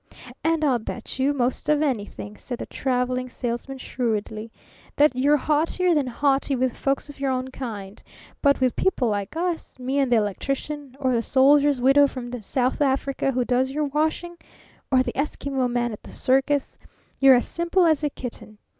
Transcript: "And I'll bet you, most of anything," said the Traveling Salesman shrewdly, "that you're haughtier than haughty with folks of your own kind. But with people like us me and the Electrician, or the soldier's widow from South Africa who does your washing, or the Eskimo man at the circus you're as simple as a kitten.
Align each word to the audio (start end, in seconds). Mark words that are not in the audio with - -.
"And 0.43 0.65
I'll 0.65 0.79
bet 0.79 1.19
you, 1.19 1.31
most 1.31 1.69
of 1.69 1.83
anything," 1.83 2.35
said 2.35 2.57
the 2.57 2.65
Traveling 2.65 3.29
Salesman 3.29 3.77
shrewdly, 3.77 4.51
"that 4.95 5.15
you're 5.15 5.37
haughtier 5.37 5.93
than 5.93 6.07
haughty 6.07 6.55
with 6.55 6.75
folks 6.75 7.07
of 7.07 7.19
your 7.19 7.29
own 7.29 7.49
kind. 7.49 8.01
But 8.41 8.59
with 8.59 8.75
people 8.75 9.09
like 9.09 9.37
us 9.37 9.77
me 9.77 9.99
and 9.99 10.11
the 10.11 10.15
Electrician, 10.15 10.97
or 10.99 11.13
the 11.13 11.21
soldier's 11.21 11.79
widow 11.79 12.07
from 12.07 12.31
South 12.41 12.81
Africa 12.81 13.31
who 13.31 13.45
does 13.45 13.69
your 13.69 13.85
washing, 13.85 14.37
or 14.91 15.03
the 15.03 15.13
Eskimo 15.13 15.69
man 15.71 15.91
at 15.93 16.01
the 16.01 16.09
circus 16.11 16.79
you're 17.19 17.35
as 17.35 17.47
simple 17.47 17.85
as 17.85 18.03
a 18.03 18.09
kitten. 18.09 18.57